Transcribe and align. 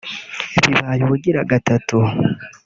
Bibaye 0.63 1.01
ubugira 1.03 1.39
gatatu 1.51 1.97